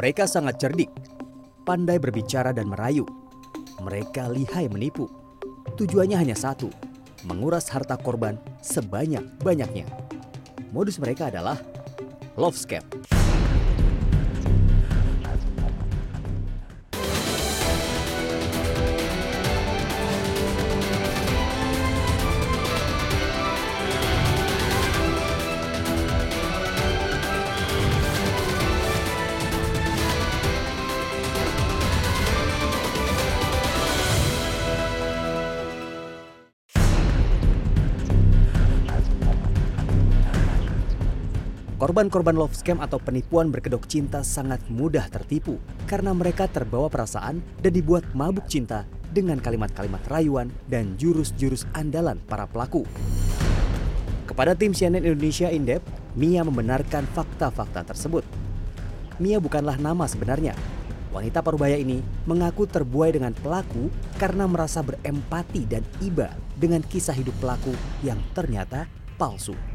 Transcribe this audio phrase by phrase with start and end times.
[0.00, 0.88] Mereka sangat cerdik,
[1.68, 3.04] pandai berbicara dan merayu.
[3.84, 5.12] Mereka lihai menipu.
[5.76, 6.72] Tujuannya hanya satu,
[7.28, 9.84] menguras harta korban sebanyak-banyaknya.
[10.72, 11.60] Modus mereka adalah
[12.40, 12.80] love scam.
[41.90, 45.58] Korban-korban love scam atau penipuan berkedok cinta sangat mudah tertipu
[45.90, 52.46] karena mereka terbawa perasaan dan dibuat mabuk cinta dengan kalimat-kalimat rayuan dan jurus-jurus andalan para
[52.46, 52.86] pelaku.
[54.22, 55.82] Kepada tim CNN Indonesia Indep,
[56.14, 58.22] Mia membenarkan fakta-fakta tersebut.
[59.18, 60.54] Mia bukanlah nama sebenarnya.
[61.10, 67.34] Wanita parubaya ini mengaku terbuai dengan pelaku karena merasa berempati dan iba dengan kisah hidup
[67.42, 67.74] pelaku
[68.06, 68.86] yang ternyata
[69.18, 69.69] palsu.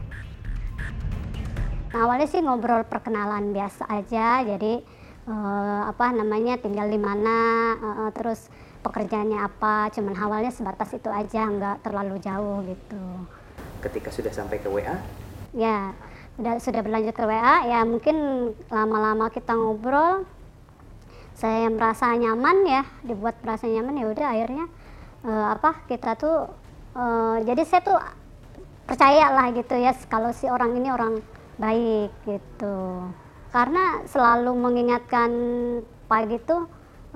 [1.95, 4.83] Nah, awalnya sih ngobrol perkenalan biasa aja, jadi
[5.31, 8.51] uh, apa namanya tinggal di mana, uh, terus
[8.83, 12.99] pekerjaannya apa, cuman awalnya sebatas itu aja, nggak terlalu jauh gitu.
[13.79, 14.99] Ketika sudah sampai ke WA?
[15.55, 15.95] Ya,
[16.35, 20.27] sudah sudah berlanjut ke WA, ya mungkin lama-lama kita ngobrol,
[21.31, 24.67] saya merasa nyaman ya, dibuat merasa nyaman ya udah akhirnya
[25.23, 26.51] uh, apa kita tuh,
[26.91, 28.03] uh, jadi saya tuh
[28.83, 31.23] percaya lah gitu ya kalau si orang ini orang
[31.55, 33.09] baik gitu.
[33.51, 35.31] Karena selalu mengingatkan
[36.05, 36.57] pagi itu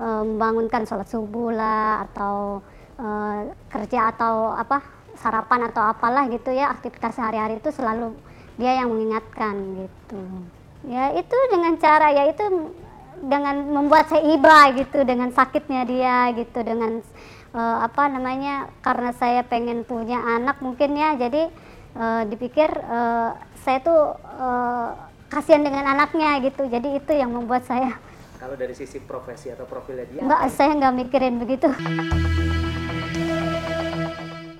[0.00, 2.64] e, membangunkan sholat subuh lah atau
[2.96, 3.06] e,
[3.68, 4.80] kerja atau apa
[5.20, 8.16] sarapan atau apalah gitu ya aktivitas sehari-hari itu selalu
[8.56, 10.20] dia yang mengingatkan gitu.
[10.88, 12.72] Ya itu dengan cara ya itu
[13.20, 17.04] dengan membuat saya iba gitu dengan sakitnya dia gitu dengan
[17.52, 21.52] uh, apa namanya karena saya pengen punya anak mungkin ya jadi
[21.96, 24.90] uh, dipikir uh, saya tuh uh,
[25.30, 26.66] kasihan dengan anaknya gitu.
[26.66, 30.94] Jadi itu yang membuat saya kalau dari sisi profesi atau profilnya dia enggak saya nggak
[30.96, 31.68] mikirin begitu.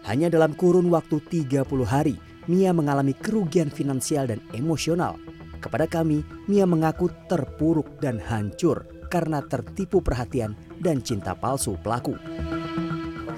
[0.04, 1.16] Hanya dalam kurun waktu
[1.48, 5.16] 30 hari Mia mengalami kerugian finansial dan emosional.
[5.64, 10.52] Kepada kami Mia mengaku terpuruk dan hancur karena tertipu perhatian
[10.82, 12.20] dan cinta palsu pelaku.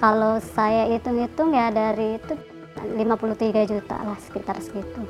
[0.03, 2.34] Kalau saya hitung-hitung ya dari itu
[2.81, 5.03] 53 juta lah sekitar segitu.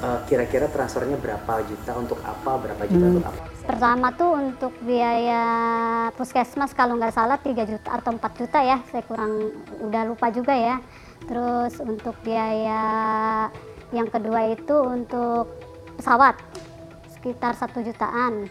[0.00, 3.12] Uh, kira-kira transfernya berapa juta untuk apa, berapa juta hmm.
[3.20, 3.42] untuk apa?
[3.68, 5.44] Pertama tuh untuk biaya
[6.16, 9.52] puskesmas kalau nggak salah 3 juta atau 4 juta ya, saya kurang
[9.84, 10.80] udah lupa juga ya.
[11.28, 12.82] Terus untuk biaya
[13.92, 15.52] yang kedua itu untuk
[16.00, 16.40] pesawat
[17.12, 18.48] sekitar satu jutaan.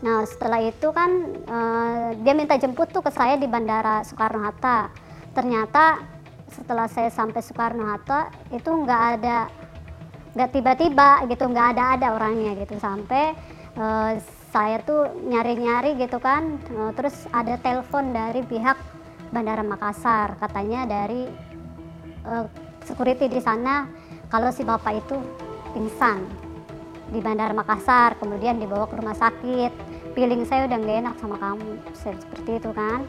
[0.00, 1.10] Nah setelah itu kan
[1.50, 4.94] uh, dia minta jemput tuh ke saya di Bandara Soekarno Hatta.
[5.34, 5.98] Ternyata
[6.54, 9.46] setelah saya sampai Soekarno Hatta itu nggak ada
[10.30, 12.78] nggak tiba-tiba gitu nggak ada ada orangnya gitu.
[12.78, 13.34] Sampai
[13.78, 14.18] uh,
[14.50, 18.74] saya tuh nyari-nyari gitu kan uh, terus ada telepon dari pihak
[19.30, 21.30] Bandara Makassar katanya dari
[22.26, 22.46] uh,
[22.82, 23.86] security di sana
[24.26, 25.14] kalau si bapak itu
[25.70, 26.26] pingsan
[27.10, 29.72] di Bandara Makassar kemudian dibawa ke rumah sakit.
[30.10, 33.06] Feeling saya udah nggak enak sama kamu seperti itu kan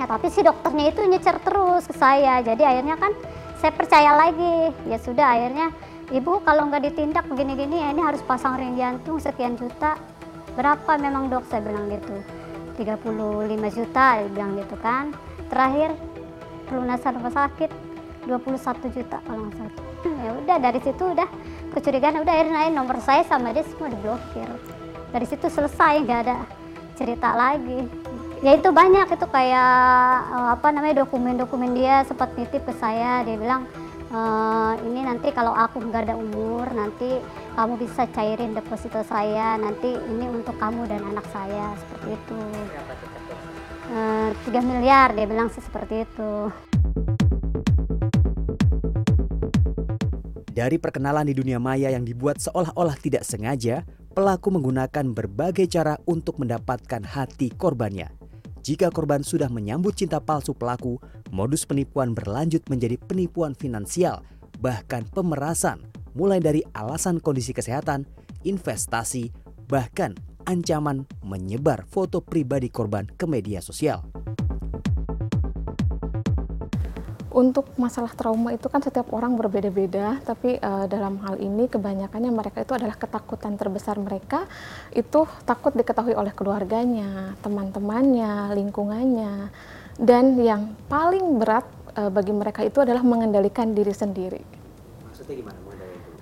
[0.00, 2.40] ya tapi si dokternya itu nyecer terus ke saya.
[2.40, 3.12] Jadi akhirnya kan
[3.60, 4.72] saya percaya lagi.
[4.88, 5.68] Ya sudah akhirnya
[6.08, 10.00] ibu kalau nggak ditindak begini-gini ya ini harus pasang ring jantung sekian juta.
[10.56, 11.44] Berapa memang dok?
[11.52, 12.16] Saya bilang gitu.
[12.80, 15.12] 35 juta dia bilang gitu kan.
[15.52, 15.92] Terakhir
[16.72, 17.70] pelunasan rumah sakit
[18.24, 19.74] 21 juta kalau nggak salah.
[20.00, 21.28] Ya udah dari situ udah
[21.76, 24.48] kecurigaan udah akhirnya nomor saya sama dia semua diblokir.
[25.12, 26.36] Dari situ selesai nggak ada
[26.96, 27.99] cerita lagi
[28.40, 29.06] ya itu banyak.
[29.12, 29.72] Itu kayak
[30.32, 33.24] eh, apa namanya dokumen-dokumen dia sempat nitip ke saya.
[33.24, 33.68] Dia bilang
[34.10, 37.18] uh, ini nanti kalau aku nggak ada umur nanti
[37.54, 39.56] kamu bisa cairin deposito saya.
[39.56, 41.74] Nanti ini untuk kamu dan anak saya.
[41.78, 42.40] Seperti itu.
[43.90, 46.32] Uh, eh, 3 miliar dia bilang sih seperti itu.
[50.50, 56.36] Dari perkenalan di dunia maya yang dibuat seolah-olah tidak sengaja, pelaku menggunakan berbagai cara untuk
[56.36, 58.19] mendapatkan hati korbannya.
[58.60, 61.00] Jika korban sudah menyambut cinta palsu pelaku,
[61.32, 64.20] modus penipuan berlanjut menjadi penipuan finansial,
[64.60, 65.80] bahkan pemerasan,
[66.12, 68.04] mulai dari alasan kondisi kesehatan,
[68.44, 69.32] investasi,
[69.64, 70.12] bahkan
[70.44, 74.04] ancaman menyebar foto pribadi korban ke media sosial.
[77.30, 82.66] Untuk masalah trauma itu kan setiap orang berbeda-beda, tapi uh, dalam hal ini kebanyakannya mereka
[82.66, 84.50] itu adalah ketakutan terbesar mereka
[84.90, 89.46] itu takut diketahui oleh keluarganya, teman-temannya, lingkungannya,
[90.02, 94.42] dan yang paling berat uh, bagi mereka itu adalah mengendalikan diri sendiri.
[95.06, 95.58] Maksudnya gimana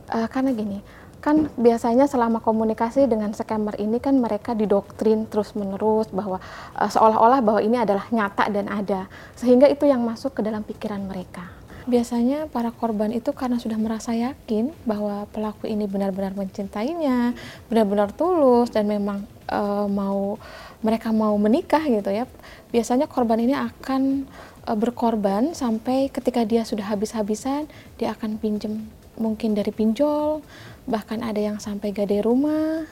[0.09, 0.81] Uh, karena gini,
[1.19, 6.39] kan biasanya selama komunikasi dengan scammer ini kan mereka didoktrin terus-menerus bahwa
[6.79, 11.03] uh, seolah-olah bahwa ini adalah nyata dan ada sehingga itu yang masuk ke dalam pikiran
[11.03, 11.51] mereka.
[11.89, 17.33] Biasanya para korban itu karena sudah merasa yakin bahwa pelaku ini benar-benar mencintainya,
[17.73, 20.37] benar-benar tulus dan memang uh, mau
[20.85, 22.29] mereka mau menikah gitu ya.
[22.69, 24.29] Biasanya korban ini akan
[24.69, 27.67] uh, berkorban sampai ketika dia sudah habis-habisan
[27.97, 28.85] dia akan pinjam
[29.19, 30.45] mungkin dari pinjol
[30.89, 32.89] bahkan ada yang sampai gade rumah.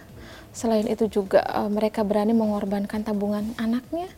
[0.53, 4.13] Selain itu juga uh, mereka berani mengorbankan tabungan anaknya.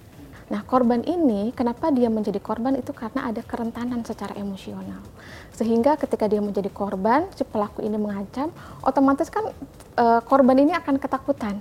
[0.49, 5.05] Nah, korban ini kenapa dia menjadi korban itu karena ada kerentanan secara emosional.
[5.53, 8.49] Sehingga ketika dia menjadi korban, si pelaku ini mengancam,
[8.81, 9.53] otomatis kan
[10.01, 11.61] uh, korban ini akan ketakutan.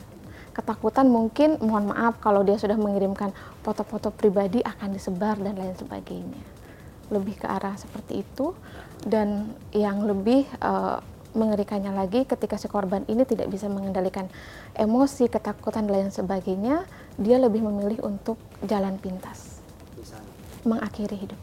[0.55, 3.29] Ketakutan mungkin mohon maaf kalau dia sudah mengirimkan
[3.61, 6.41] foto-foto pribadi akan disebar dan lain sebagainya.
[7.11, 8.55] Lebih ke arah seperti itu
[9.03, 11.03] dan yang lebih uh,
[11.37, 14.25] mengerikannya lagi ketika si korban ini tidak bisa mengendalikan
[14.73, 16.83] emosi, ketakutan dan lain sebagainya,
[17.21, 19.61] dia lebih memilih untuk jalan pintas.
[20.65, 21.39] Mengakhiri hidup.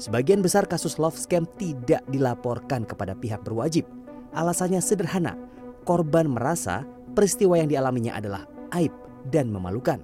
[0.00, 3.84] Sebagian besar kasus love scam tidak dilaporkan kepada pihak berwajib.
[4.32, 5.36] Alasannya sederhana,
[5.84, 8.48] korban merasa peristiwa yang dialaminya adalah
[8.80, 8.92] aib
[9.28, 10.00] dan memalukan.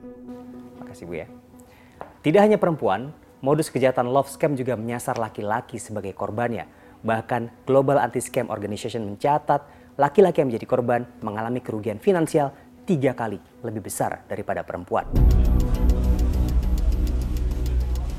[0.78, 1.26] Makasih Bu ya.
[2.20, 6.64] Tidak hanya perempuan, Modus kejahatan love scam juga menyasar laki-laki sebagai korbannya.
[7.04, 9.60] Bahkan Global Anti-Scam Organization mencatat
[10.00, 12.56] laki-laki yang menjadi korban mengalami kerugian finansial
[12.88, 15.04] tiga kali lebih besar daripada perempuan.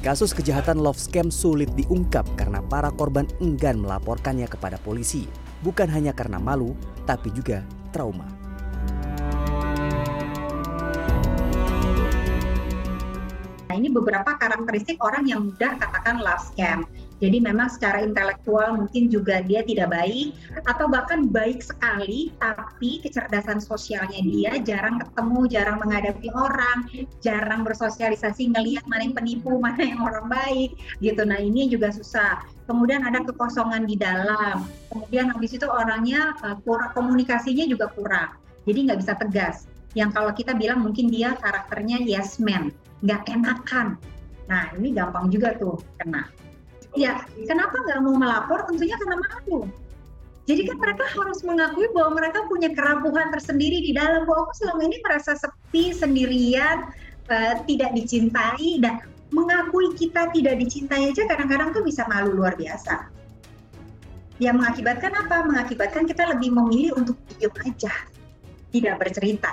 [0.06, 5.26] Kasus kejahatan love scam sulit diungkap karena para korban enggan melaporkannya kepada polisi.
[5.66, 6.78] Bukan hanya karena malu,
[7.10, 8.37] tapi juga trauma.
[13.88, 16.84] Ini beberapa karakteristik orang yang mudah katakan love scam.
[17.18, 20.38] Jadi memang secara intelektual mungkin juga dia tidak baik
[20.70, 26.86] atau bahkan baik sekali tapi kecerdasan sosialnya dia jarang ketemu, jarang menghadapi orang,
[27.24, 31.26] jarang bersosialisasi ngelihat mana yang penipu, mana yang orang baik gitu.
[31.26, 32.44] Nah, ini juga susah.
[32.70, 34.70] Kemudian ada kekosongan di dalam.
[34.94, 36.60] Kemudian habis itu orangnya uh,
[36.94, 38.36] komunikasinya juga kurang.
[38.70, 39.66] Jadi nggak bisa tegas.
[39.98, 42.70] Yang kalau kita bilang mungkin dia karakternya yes man
[43.06, 43.98] nggak enakan.
[44.48, 46.26] Nah ini gampang juga tuh kena.
[46.96, 48.66] Ya kenapa nggak mau melapor?
[48.66, 49.70] Tentunya karena malu.
[50.48, 54.82] Jadi kan mereka harus mengakui bahwa mereka punya kerapuhan tersendiri di dalam bahwa aku selama
[54.88, 56.88] ini merasa sepi, sendirian,
[57.28, 59.04] uh, tidak dicintai dan
[59.36, 63.12] mengakui kita tidak dicintai aja kadang-kadang tuh bisa malu luar biasa.
[64.40, 65.38] Yang mengakibatkan apa?
[65.44, 67.92] Mengakibatkan kita lebih memilih untuk diam aja,
[68.72, 69.52] tidak bercerita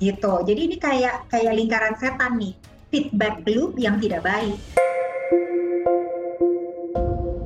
[0.00, 0.32] gitu.
[0.44, 2.52] Jadi ini kayak kayak lingkaran setan nih,
[2.92, 4.56] feedback loop yang tidak baik.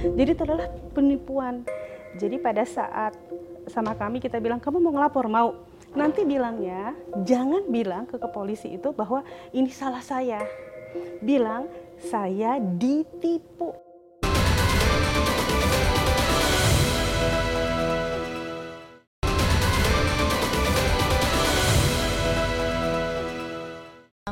[0.01, 1.65] Jadi itu adalah penipuan.
[2.19, 3.15] Jadi pada saat
[3.71, 5.55] sama kami kita bilang kamu mau ngelapor mau
[5.95, 9.23] nanti bilangnya jangan bilang ke kepolisi itu bahwa
[9.55, 10.43] ini salah saya
[11.23, 13.90] bilang saya ditipu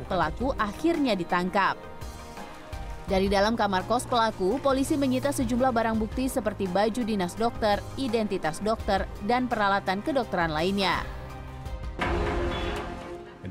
[0.05, 1.75] pelaku akhirnya ditangkap.
[3.09, 8.61] Dari dalam kamar kos pelaku, polisi menyita sejumlah barang bukti seperti baju dinas dokter, identitas
[8.61, 11.01] dokter, dan peralatan kedokteran lainnya.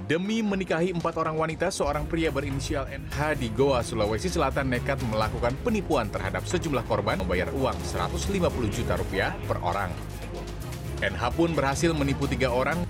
[0.08, 5.58] Demi menikahi empat orang wanita, seorang pria berinisial NH di Goa, Sulawesi Selatan nekat melakukan
[5.66, 8.40] penipuan terhadap sejumlah korban membayar uang 150
[8.72, 9.92] juta rupiah per orang.
[11.02, 12.88] NH pun berhasil menipu tiga orang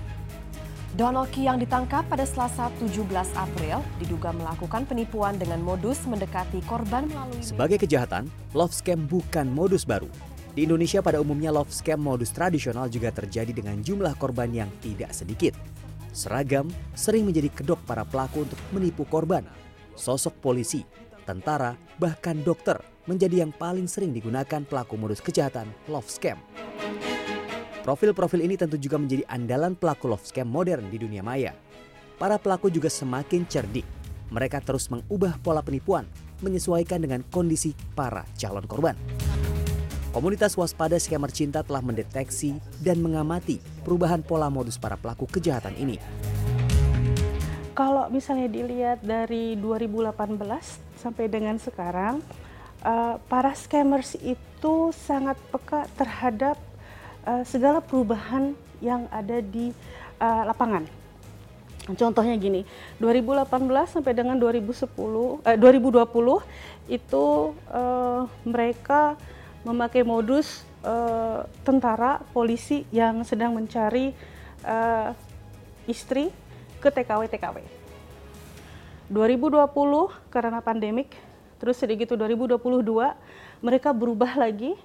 [0.98, 3.06] Donoki yang ditangkap pada Selasa 17
[3.38, 7.38] April diduga melakukan penipuan dengan modus mendekati korban melalui...
[7.38, 10.10] Sebagai kejahatan, love scam bukan modus baru.
[10.58, 15.14] Di Indonesia pada umumnya love scam modus tradisional juga terjadi dengan jumlah korban yang tidak
[15.14, 15.54] sedikit.
[16.10, 16.66] Seragam
[16.98, 19.46] sering menjadi kedok para pelaku untuk menipu korban.
[19.94, 20.82] Sosok polisi,
[21.22, 22.74] tentara, bahkan dokter
[23.06, 26.42] menjadi yang paling sering digunakan pelaku modus kejahatan love scam.
[27.88, 31.56] Profil-profil ini tentu juga menjadi andalan pelaku love scam modern di dunia maya.
[32.20, 33.88] Para pelaku juga semakin cerdik.
[34.28, 36.04] Mereka terus mengubah pola penipuan
[36.44, 38.92] menyesuaikan dengan kondisi para calon korban.
[40.12, 43.56] Komunitas waspada scammer cinta telah mendeteksi dan mengamati
[43.88, 45.96] perubahan pola modus para pelaku kejahatan ini.
[47.72, 50.12] Kalau misalnya dilihat dari 2018
[51.00, 52.20] sampai dengan sekarang
[52.84, 56.67] uh, para scammers itu sangat peka terhadap
[57.28, 59.76] uh, segala perubahan yang ada di
[60.16, 60.88] uh, lapangan.
[61.96, 62.68] Contohnya gini,
[63.00, 63.48] 2018
[63.88, 64.92] sampai dengan 2010,
[65.48, 66.04] eh, 2020
[66.92, 67.24] itu
[67.72, 69.16] uh, mereka
[69.64, 74.12] memakai modus uh, tentara, polisi yang sedang mencari
[74.68, 75.16] uh,
[75.88, 76.28] istri
[76.84, 77.64] ke TKW-TKW.
[79.08, 79.64] 2020
[80.28, 81.16] karena pandemik,
[81.56, 82.84] terus sedikit 2022
[83.64, 84.76] mereka berubah lagi,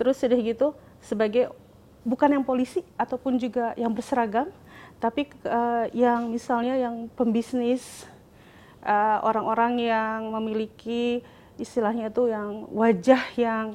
[0.00, 0.68] terus sedikit gitu
[1.04, 1.52] sebagai
[2.06, 4.46] bukan yang polisi ataupun juga yang berseragam,
[5.02, 8.06] tapi uh, yang misalnya yang pembisnis,
[8.86, 11.26] uh, orang-orang yang memiliki
[11.58, 13.74] istilahnya itu yang wajah yang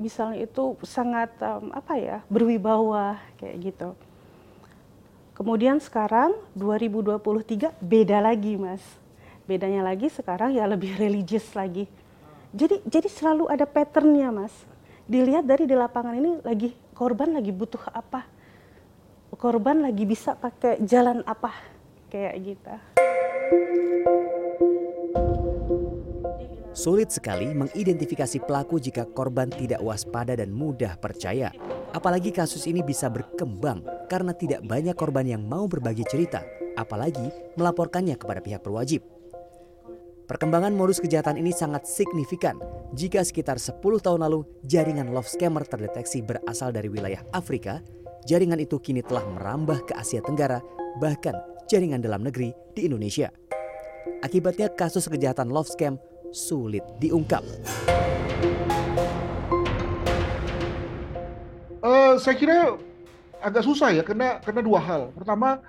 [0.00, 3.90] misalnya itu sangat um, apa ya berwibawa kayak gitu.
[5.36, 8.82] Kemudian sekarang 2023 beda lagi mas.
[9.46, 11.86] Bedanya lagi sekarang ya lebih religius lagi.
[12.50, 14.54] Jadi jadi selalu ada patternnya mas.
[15.06, 18.26] Dilihat dari di lapangan ini lagi korban lagi butuh apa.
[19.38, 21.54] Korban lagi bisa pakai jalan apa
[22.10, 22.74] kayak gitu.
[26.74, 31.54] Sulit sekali mengidentifikasi pelaku jika korban tidak waspada dan mudah percaya.
[31.94, 36.42] Apalagi kasus ini bisa berkembang karena tidak banyak korban yang mau berbagi cerita,
[36.74, 39.17] apalagi melaporkannya kepada pihak berwajib.
[40.28, 42.60] Perkembangan modus kejahatan ini sangat signifikan
[42.92, 47.80] jika sekitar 10 tahun lalu jaringan love scammer terdeteksi berasal dari wilayah Afrika,
[48.28, 50.60] jaringan itu kini telah merambah ke Asia Tenggara,
[51.00, 51.32] bahkan
[51.64, 53.32] jaringan dalam negeri di Indonesia.
[54.20, 55.96] Akibatnya kasus kejahatan love scam
[56.28, 57.40] sulit diungkap.
[61.80, 62.76] Uh, saya kira
[63.40, 65.08] agak susah ya karena karena dua hal.
[65.16, 65.64] Pertama,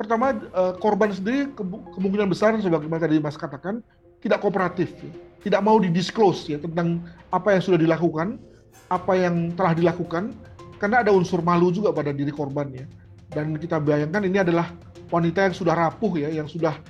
[0.00, 1.60] pertama uh, korban sendiri ke,
[1.92, 3.84] kemungkinan besar sebagaimana tadi Mas katakan
[4.24, 5.12] tidak kooperatif, ya.
[5.44, 8.40] tidak mau didisclose ya tentang apa yang sudah dilakukan,
[8.88, 10.32] apa yang telah dilakukan,
[10.80, 12.88] karena ada unsur malu juga pada diri korban ya.
[13.28, 14.72] Dan kita bayangkan ini adalah
[15.12, 16.80] wanita yang sudah rapuh ya, yang sudah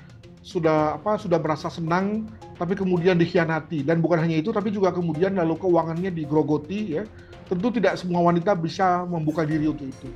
[0.40, 2.24] sudah apa sudah merasa senang
[2.56, 7.04] tapi kemudian dikhianati dan bukan hanya itu tapi juga kemudian lalu keuangannya digrogoti ya
[7.44, 10.08] tentu tidak semua wanita bisa membuka diri untuk itu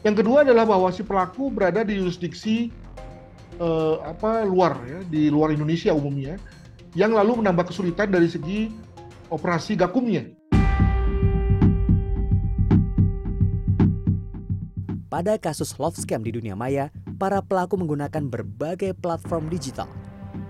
[0.00, 2.72] yang kedua adalah bahwa si pelaku berada di jurisdiksi
[3.60, 6.40] eh, apa luar ya di luar Indonesia umumnya
[6.96, 8.72] yang lalu menambah kesulitan dari segi
[9.30, 10.26] operasi gakumnya
[15.10, 19.90] Pada kasus love scam di dunia maya, para pelaku menggunakan berbagai platform digital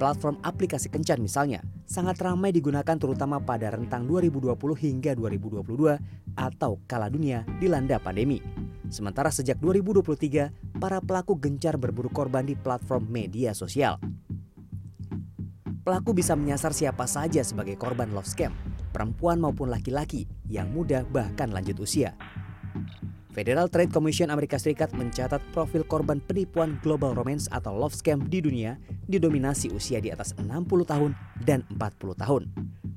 [0.00, 6.00] Platform aplikasi kencan misalnya sangat ramai digunakan terutama pada rentang 2020 hingga 2022
[6.40, 8.40] atau kala dunia dilanda pandemi.
[8.90, 10.50] Sementara sejak 2023,
[10.82, 14.02] para pelaku gencar berburu korban di platform media sosial.
[15.80, 18.52] Pelaku bisa menyasar siapa saja sebagai korban love scam,
[18.90, 22.18] perempuan maupun laki-laki yang muda bahkan lanjut usia.
[23.30, 28.42] Federal Trade Commission Amerika Serikat mencatat profil korban penipuan global romance atau love scam di
[28.42, 28.75] dunia
[29.06, 31.14] didominasi usia di atas 60 tahun
[31.47, 32.42] dan 40 tahun.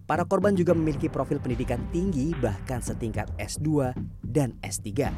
[0.03, 3.95] Para korban juga memiliki profil pendidikan tinggi bahkan setingkat S2
[4.25, 5.13] dan S3.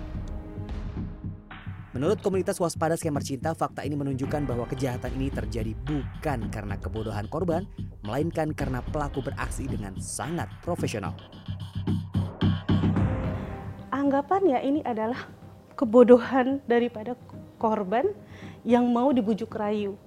[1.96, 7.26] Menurut komunitas waspada scammer cinta, fakta ini menunjukkan bahwa kejahatan ini terjadi bukan karena kebodohan
[7.32, 7.64] korban,
[8.04, 11.16] melainkan karena pelaku beraksi dengan sangat profesional
[14.06, 15.18] anggapan ya ini adalah
[15.74, 17.18] kebodohan daripada
[17.58, 18.14] korban
[18.62, 19.98] yang mau dibujuk rayu.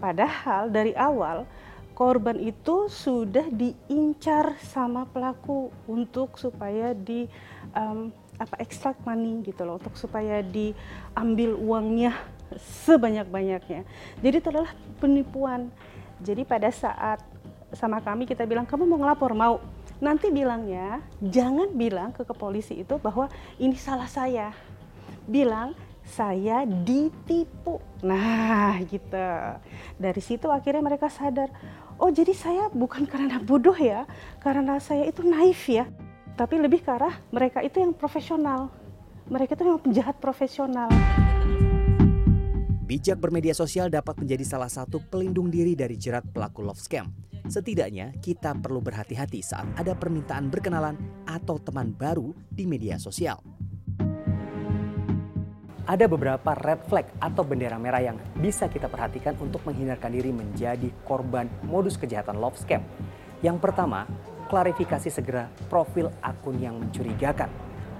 [0.00, 1.44] Padahal dari awal
[1.92, 7.28] korban itu sudah diincar sama pelaku untuk supaya di
[7.76, 12.12] um, apa ekstrak money gitu loh untuk supaya diambil uangnya
[12.86, 13.86] sebanyak-banyaknya.
[14.20, 15.70] Jadi itu adalah penipuan.
[16.22, 17.22] Jadi pada saat
[17.74, 19.58] sama kami kita bilang kamu mau ngelapor mau
[19.98, 24.54] nanti bilangnya jangan bilang ke kepolisi itu bahwa ini salah saya.
[25.24, 25.74] Bilang
[26.04, 27.80] saya ditipu.
[28.04, 29.30] Nah, gitu.
[29.96, 31.48] Dari situ akhirnya mereka sadar,
[31.96, 34.04] oh jadi saya bukan karena bodoh ya,
[34.44, 35.88] karena saya itu naif ya.
[36.34, 38.66] Tapi lebih ke arah mereka itu yang profesional.
[39.30, 40.90] Mereka itu memang penjahat profesional.
[42.84, 47.08] Bijak bermedia sosial dapat menjadi salah satu pelindung diri dari jerat pelaku love scam.
[47.46, 53.38] Setidaknya kita perlu berhati-hati saat ada permintaan berkenalan atau teman baru di media sosial.
[55.86, 60.90] Ada beberapa red flag atau bendera merah yang bisa kita perhatikan untuk menghindarkan diri menjadi
[61.06, 62.82] korban modus kejahatan love scam.
[63.44, 64.08] Yang pertama,
[64.46, 67.48] klarifikasi segera profil akun yang mencurigakan.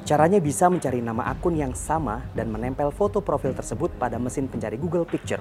[0.04, 4.76] Caranya bisa mencari nama akun yang sama dan menempel foto profil tersebut pada mesin pencari
[4.76, 5.40] Google Picture.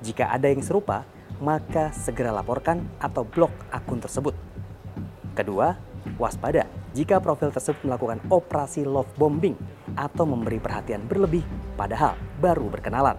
[0.00, 1.04] Jika ada yang serupa,
[1.44, 4.32] maka segera laporkan atau blok akun tersebut.
[5.36, 5.76] Kedua,
[6.16, 9.56] waspada jika profil tersebut melakukan operasi love bombing
[9.96, 11.44] atau memberi perhatian berlebih
[11.76, 13.16] padahal baru berkenalan.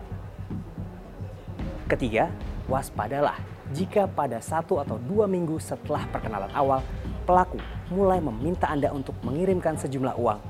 [1.86, 2.34] Ketiga,
[2.66, 3.38] waspadalah
[3.74, 6.86] jika pada satu atau dua minggu setelah perkenalan awal,
[7.24, 7.58] pelaku
[7.90, 10.42] mulai meminta Anda untuk mengirimkan sejumlah uang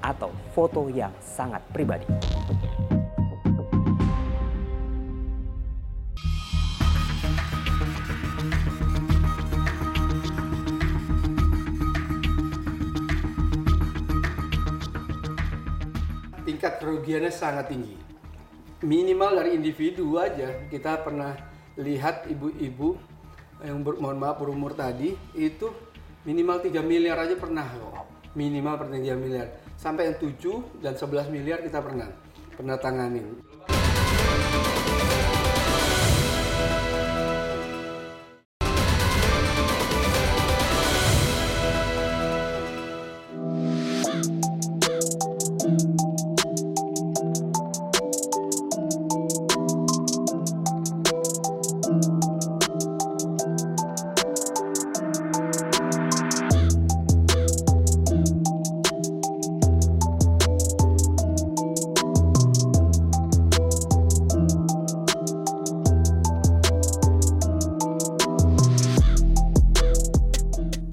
[0.00, 2.06] atau foto yang sangat pribadi.
[16.60, 17.96] tingkat kerugiannya sangat tinggi.
[18.84, 21.32] Minimal dari individu aja kita pernah
[21.80, 23.00] lihat ibu-ibu
[23.64, 25.72] yang ber, mohon maaf berumur tadi itu
[26.24, 28.08] minimal 3 miliar aja pernah kok.
[28.36, 29.46] Minimal pernah 3 miliar.
[29.74, 32.08] Sampai yang 7 dan 11 miliar kita pernah
[32.54, 33.49] pernah tanganin.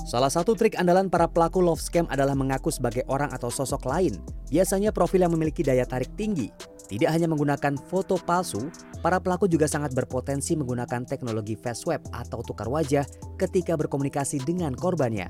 [0.08, 4.16] Salah satu trik andalan para pelaku love scam adalah mengaku sebagai orang atau sosok lain.
[4.48, 6.48] Biasanya profil yang memiliki daya tarik tinggi.
[6.88, 8.72] Tidak hanya menggunakan foto palsu,
[9.04, 13.04] para pelaku juga sangat berpotensi menggunakan teknologi face swab atau tukar wajah
[13.36, 15.28] ketika berkomunikasi dengan korbannya.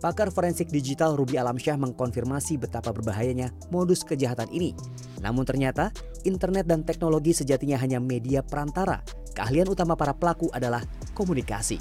[0.00, 4.72] Pakar forensik digital Ruby Alamsyah mengkonfirmasi betapa berbahayanya modus kejahatan ini.
[5.20, 5.92] Namun ternyata,
[6.24, 9.04] internet dan teknologi sejatinya hanya media perantara.
[9.36, 10.80] Keahlian utama para pelaku adalah
[11.12, 11.76] komunikasi.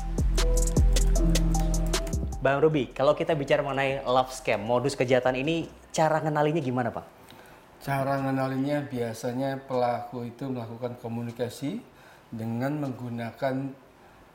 [2.44, 7.08] Bang Ruby, kalau kita bicara mengenai love scam, modus kejahatan ini, cara ngenalinya gimana Pak?
[7.80, 11.80] Cara ngenalinya biasanya pelaku itu melakukan komunikasi
[12.28, 13.72] dengan menggunakan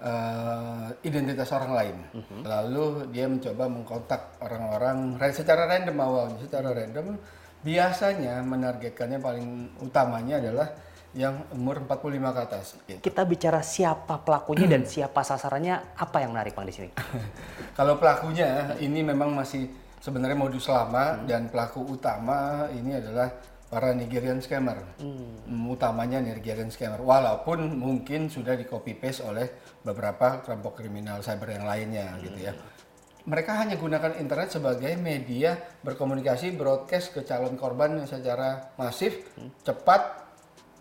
[0.00, 1.96] uh, identitas orang lain.
[2.16, 2.40] Uh-huh.
[2.48, 7.12] Lalu dia mencoba mengkontak orang-orang secara random awalnya, secara random.
[7.60, 9.48] Biasanya menargetkannya paling
[9.84, 10.72] utamanya adalah
[11.18, 12.66] yang umur 45 ke atas.
[12.86, 12.98] Gitu.
[13.02, 16.90] Kita bicara siapa pelakunya dan siapa sasarannya, apa yang menarik Bang di sini?
[17.78, 19.66] Kalau pelakunya ini memang masih
[19.98, 21.26] sebenarnya modus lama hmm.
[21.26, 23.34] dan pelaku utama ini adalah
[23.66, 24.78] para Nigerian scammer.
[25.02, 25.74] Hmm.
[25.74, 27.02] Utamanya Nigerian scammer.
[27.02, 29.50] Walaupun mungkin sudah di copy paste oleh
[29.82, 32.22] beberapa kelompok kriminal cyber yang lainnya hmm.
[32.30, 32.54] gitu ya.
[33.28, 39.66] Mereka hanya gunakan internet sebagai media berkomunikasi broadcast ke calon korban secara masif, hmm.
[39.66, 40.27] cepat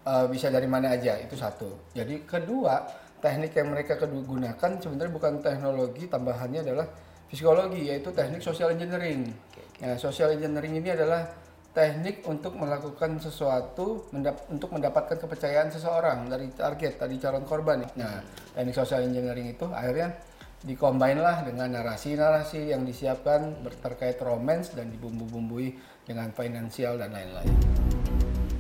[0.08, 1.92] uh, bisa dari mana aja itu satu.
[1.92, 2.88] Jadi kedua
[3.20, 6.88] teknik yang mereka gunakan sebenarnya bukan teknologi tambahannya adalah
[7.28, 9.28] psikologi yaitu teknik social engineering.
[9.84, 11.28] Nah, social engineering ini adalah
[11.76, 17.86] teknik untuk melakukan sesuatu mendap untuk mendapatkan kepercayaan seseorang dari target tadi calon korban.
[18.00, 18.24] Nah,
[18.56, 20.18] teknik social engineering itu akhirnya
[20.66, 25.78] dikombin lah dengan narasi-narasi yang disiapkan terkait romance dan dibumbu-bumbui
[26.10, 27.54] dengan finansial dan lain-lain.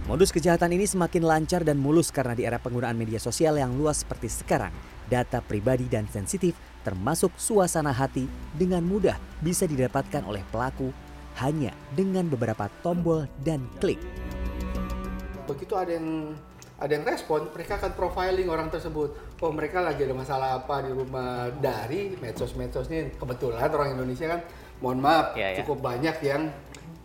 [0.08, 4.08] Modus kejahatan ini semakin lancar dan mulus karena di era penggunaan media sosial yang luas
[4.08, 4.72] seperti sekarang,
[5.12, 6.56] data pribadi dan sensitif
[6.88, 8.24] termasuk suasana hati
[8.56, 10.96] dengan mudah bisa didapatkan oleh pelaku
[11.44, 14.00] hanya dengan beberapa tombol dan klik.
[15.44, 16.40] Begitu ada yang
[16.80, 19.12] ada yang respon, mereka akan profiling orang tersebut.
[19.44, 23.12] Oh mereka lagi ada masalah apa di rumah dari medsos-medsos ini.
[23.12, 24.40] Kebetulan orang Indonesia kan,
[24.80, 25.68] mohon maaf, ya, ya.
[25.68, 26.48] cukup banyak yang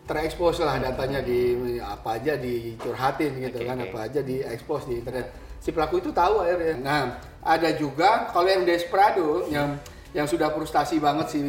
[0.03, 3.89] terekspos lah datanya di apa aja dicurhatin gitu okay, kan okay.
[3.91, 5.31] apa aja diekspos di internet
[5.63, 7.03] si pelaku itu tahu akhirnya nah
[7.43, 9.79] ada juga kalau yang desperado yang
[10.11, 11.41] yang sudah frustasi banget si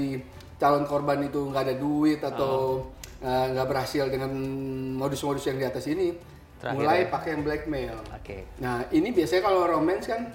[0.61, 3.25] calon korban itu nggak ada duit atau oh.
[3.25, 4.31] uh, nggak berhasil dengan
[4.95, 6.13] modus-modus yang di atas ini
[6.61, 7.07] Terakhir mulai ya?
[7.11, 8.45] pakai yang blackmail okay.
[8.61, 10.29] nah ini biasanya kalau romance kan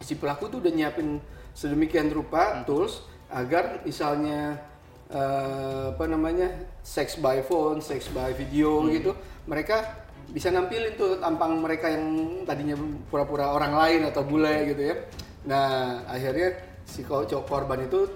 [0.00, 1.20] si pelaku tuh udah nyiapin
[1.54, 2.64] sedemikian rupa hmm.
[2.66, 4.58] tools agar misalnya
[5.12, 6.48] uh, apa namanya
[6.80, 8.88] sex by phone, sex by video hmm.
[8.96, 9.10] gitu,
[9.44, 12.04] mereka bisa nampilin tuh tampang mereka yang
[12.48, 12.78] tadinya
[13.12, 14.96] pura-pura orang lain atau bule gitu ya.
[15.44, 16.56] Nah akhirnya
[16.88, 18.08] si cowok korban itu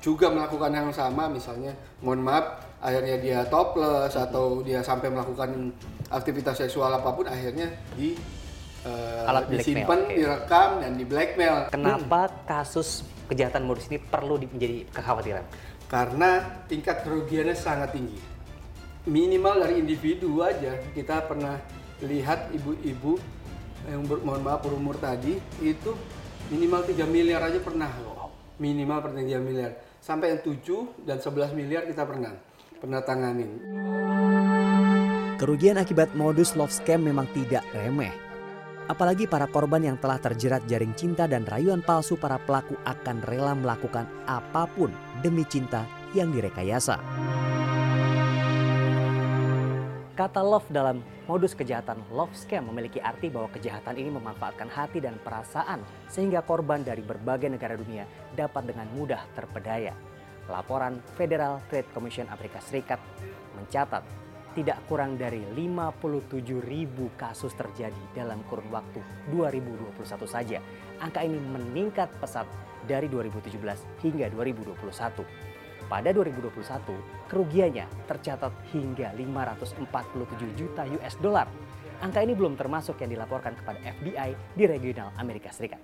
[0.00, 5.70] juga melakukan yang sama, misalnya mohon maaf akhirnya dia topless atau dia sampai melakukan
[6.10, 8.18] aktivitas seksual apa pun akhirnya di
[8.82, 10.18] uh, Alat disimpan, okay.
[10.18, 11.70] direkam dan di blackmail.
[11.70, 12.34] Kenapa hmm.
[12.48, 15.44] kasus kejahatan modus ini perlu menjadi kekhawatiran?
[15.92, 16.40] Karena
[16.72, 18.16] tingkat kerugiannya sangat tinggi.
[19.04, 21.60] Minimal dari individu aja kita pernah
[22.00, 23.20] lihat ibu-ibu
[23.84, 25.92] yang ber, mohon maaf berumur tadi itu
[26.48, 28.32] minimal 3 miliar aja pernah kok.
[28.56, 29.76] Minimal pernah 3 miliar.
[30.00, 32.32] Sampai yang 7 dan 11 miliar kita pernah
[32.80, 33.52] pernah tanganin.
[35.36, 38.31] Kerugian akibat modus love scam memang tidak remeh.
[38.92, 43.56] Apalagi para korban yang telah terjerat jaring cinta dan rayuan palsu para pelaku akan rela
[43.56, 44.92] melakukan apa pun
[45.24, 47.00] demi cinta yang direkayasa.
[50.12, 55.16] Kata love dalam modus kejahatan love scam memiliki arti bahwa kejahatan ini memanfaatkan hati dan
[55.24, 55.80] perasaan
[56.12, 58.04] sehingga korban dari berbagai negara dunia
[58.36, 59.96] dapat dengan mudah terpedaya.
[60.52, 63.00] Laporan Federal Trade Commission Amerika Serikat
[63.56, 64.04] mencatat
[64.52, 69.00] tidak kurang dari 57 ribu kasus terjadi dalam kurun waktu
[69.32, 70.60] 2021 saja.
[71.00, 72.44] Angka ini meningkat pesat
[72.84, 73.58] dari 2017
[74.04, 75.24] hingga 2021.
[75.90, 76.94] Pada 2021,
[77.28, 81.48] kerugiannya tercatat hingga 547 juta US dollar.
[82.00, 85.80] Angka ini belum termasuk yang dilaporkan kepada FBI di regional Amerika Serikat.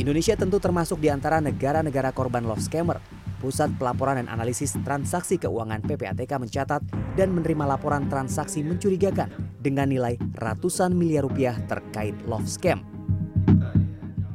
[0.00, 3.19] Indonesia tentu termasuk di antara negara-negara korban love scammer.
[3.40, 6.84] Pusat Pelaporan dan Analisis Transaksi Keuangan PPATK mencatat
[7.16, 12.84] dan menerima laporan transaksi mencurigakan dengan nilai ratusan miliar rupiah terkait love scam.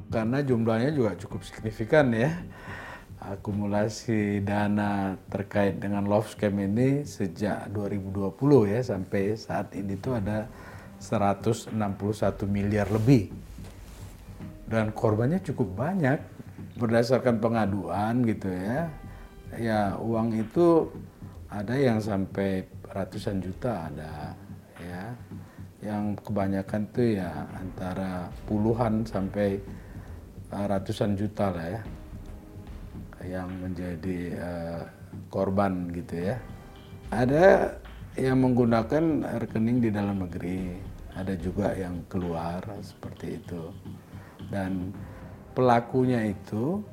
[0.10, 2.34] Karena jumlahnya juga cukup signifikan ya.
[3.22, 10.50] Akumulasi dana terkait dengan love scam ini sejak 2020 ya sampai saat ini tuh ada
[10.98, 11.78] 161
[12.50, 13.30] miliar lebih.
[14.66, 16.35] Dan korbannya cukup banyak
[16.76, 18.92] berdasarkan pengaduan gitu ya
[19.56, 20.92] ya uang itu
[21.48, 24.36] ada yang sampai ratusan juta ada
[24.80, 25.04] ya
[25.86, 29.62] yang kebanyakan tuh ya antara puluhan sampai
[30.52, 31.82] ratusan juta lah ya
[33.26, 34.84] yang menjadi uh,
[35.34, 36.38] korban gitu ya.
[37.14, 37.78] Ada
[38.16, 40.78] yang menggunakan rekening di dalam negeri,
[41.14, 43.64] ada juga yang keluar seperti itu.
[44.50, 44.94] Dan
[45.56, 46.84] pelakunya itu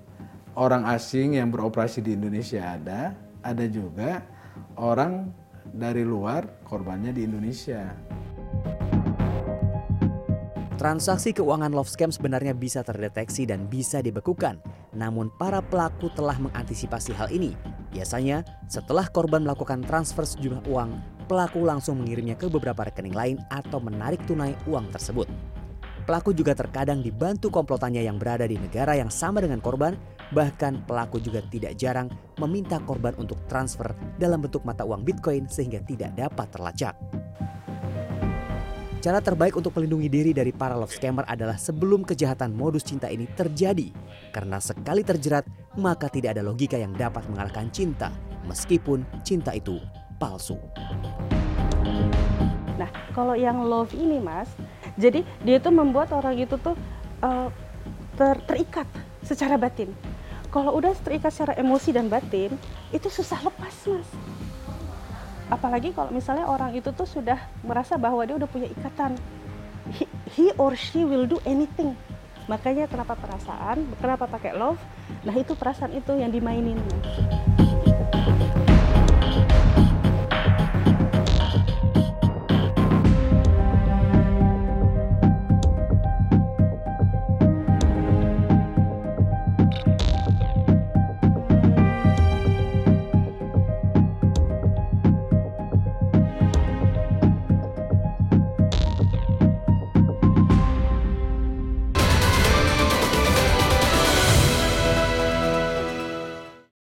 [0.54, 4.22] orang asing yang beroperasi di Indonesia ada, ada juga
[4.78, 5.34] orang
[5.66, 7.90] dari luar korbannya di Indonesia.
[10.78, 14.58] Transaksi keuangan love scam sebenarnya bisa terdeteksi dan bisa dibekukan.
[14.98, 17.54] Namun para pelaku telah mengantisipasi hal ini.
[17.94, 20.90] Biasanya setelah korban melakukan transfer sejumlah uang,
[21.30, 25.30] pelaku langsung mengirimnya ke beberapa rekening lain atau menarik tunai uang tersebut.
[26.02, 29.94] Pelaku juga terkadang dibantu komplotannya yang berada di negara yang sama dengan korban,
[30.34, 32.10] bahkan pelaku juga tidak jarang
[32.42, 36.98] meminta korban untuk transfer dalam bentuk mata uang Bitcoin sehingga tidak dapat terlacak.
[39.02, 43.26] Cara terbaik untuk melindungi diri dari para love scammer adalah sebelum kejahatan modus cinta ini
[43.26, 43.90] terjadi.
[44.30, 45.42] Karena sekali terjerat,
[45.74, 48.14] maka tidak ada logika yang dapat mengalahkan cinta,
[48.46, 49.82] meskipun cinta itu
[50.22, 50.54] palsu.
[52.78, 54.46] Nah, kalau yang love ini, Mas,
[55.00, 56.76] jadi dia itu membuat orang itu tuh
[57.24, 57.48] uh,
[58.16, 58.88] ter terikat
[59.24, 59.88] secara batin.
[60.52, 62.52] Kalau udah terikat secara emosi dan batin,
[62.92, 64.08] itu susah lepas, Mas.
[65.48, 69.16] Apalagi kalau misalnya orang itu tuh sudah merasa bahwa dia udah punya ikatan.
[69.96, 71.96] He, he or she will do anything.
[72.52, 74.80] Makanya kenapa perasaan kenapa pakai love?
[75.24, 76.76] Nah itu perasaan itu yang dimainin